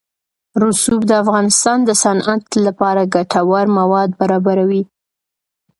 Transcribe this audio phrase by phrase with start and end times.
[0.61, 4.83] رسوب د افغانستان د صنعت لپاره ګټور مواد برابروي.